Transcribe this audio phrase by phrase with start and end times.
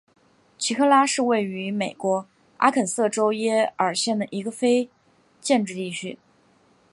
[0.57, 2.25] 奇克拉是位于美国
[2.57, 4.89] 阿肯色州耶尔县的一个非
[5.41, 6.17] 建制地区。